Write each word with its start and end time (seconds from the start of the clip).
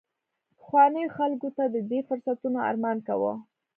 پخوانیو 0.57 1.13
خلکو 1.17 1.47
د 1.73 1.77
دې 1.89 1.99
فرصتونو 2.07 2.59
ارمان 2.69 2.97
کاوه 3.07 3.33